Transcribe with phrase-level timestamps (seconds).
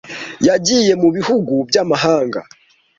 [0.47, 2.39] Yagiye mu bihugu by'amahanga.